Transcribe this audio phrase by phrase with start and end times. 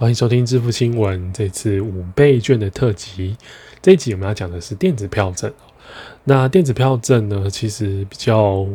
[0.00, 1.30] 欢迎收听支付新闻。
[1.30, 3.36] 这次五倍券的特辑，
[3.82, 5.52] 这一集我们要讲的是电子票证。
[6.24, 8.66] 那电子票证呢，其实比较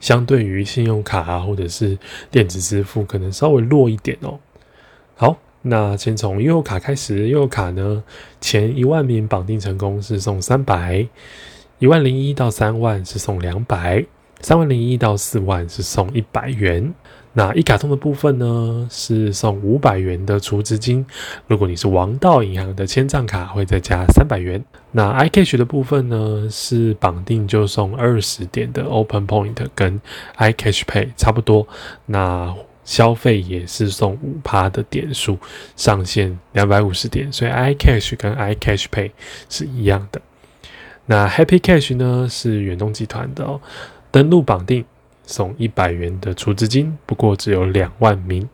[0.00, 1.98] 相对于信用卡啊，或者是
[2.30, 4.38] 电子支付，可能稍微弱一点哦。
[5.14, 7.28] 好，那先从悠游卡开始。
[7.28, 8.02] 悠游卡呢，
[8.40, 11.06] 前一万名绑定成功是送三百，
[11.80, 14.06] 一万零一到三万是送两百。
[14.40, 16.94] 三万零一到四万是送一百元，
[17.34, 21.04] 那一卡通的部分呢是送五百元的储值金。
[21.46, 24.62] 如果你是王道银行的千账卡，会再加三百元。
[24.90, 30.00] 那 iCash 的部分呢是绑定就送二十点的 Open Point，跟
[30.36, 31.66] iCash Pay 差不多。
[32.06, 35.38] 那消费也是送五趴的点数，
[35.76, 39.12] 上限两百五十点，所以 iCash 跟 iCash Pay
[39.48, 40.20] 是一样的。
[41.06, 43.60] 那 Happy Cash 呢是远东集团的哦。
[44.10, 44.84] 登录绑定
[45.32, 48.46] 送一百元的储值金，不过只有两万名。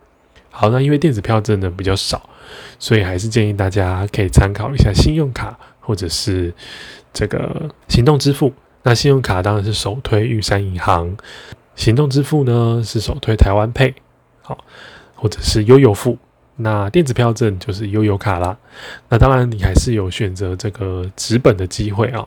[0.50, 2.30] 好，那因为电子票证呢比较少，
[2.78, 6.54] 所以还是建议大家可以参考一下信用卡或者是
[7.12, 8.52] 这个行动支付。
[8.84, 11.16] 那信用卡当然是首推玉山银行，
[11.74, 13.94] 行动支付呢是首推台湾配，
[14.40, 14.64] 好，
[15.14, 16.16] 或者是悠游付。
[16.60, 18.56] 那电子票证就是悠游卡啦。
[19.08, 22.26] 那当然你还是有选择这个纸本的机会啊。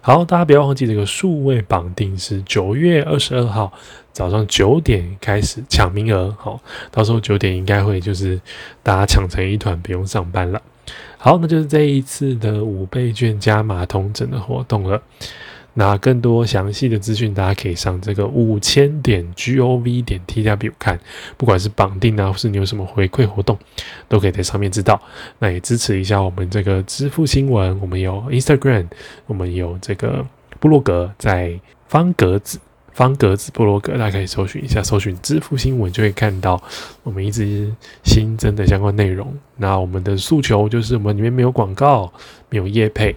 [0.00, 3.72] 好，大家不要忘记这个数位绑定是九月二十二号
[4.12, 6.34] 早上九点开始抢名额。
[6.38, 6.60] 好，
[6.90, 8.40] 到时候九点应该会就是
[8.82, 10.62] 大家抢成一团，不用上班了。
[11.18, 15.02] 好，那就是这一次的五倍券加码同整的活动了。
[15.78, 20.98] 那更多详细的资讯，大家可以上这个五千点 g o v 点 t w 看，
[21.36, 23.56] 不管是绑定啊，或是你有什么回馈活动，
[24.08, 25.00] 都可以在上面知道。
[25.38, 28.88] 那也支持一下我们这个支付新闻，我们有 Instagram，
[29.26, 30.26] 我们有这个
[30.58, 32.58] 部落格，在方格子
[32.92, 36.60] 方格子部落格，大家可以搜寻一下，搜寻支付新闻就会看到
[37.04, 39.32] 我们一直新增的相关内容。
[39.56, 42.12] 那我们的诉求就是我们里面没有广告，
[42.50, 43.14] 没有业配。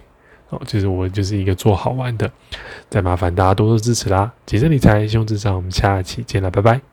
[0.52, 2.30] 哦，其实我就是一个做好玩的，
[2.90, 4.30] 再麻烦大家多多支持啦！
[4.44, 6.91] 谨慎理财，用至上，我们下期见了，拜拜。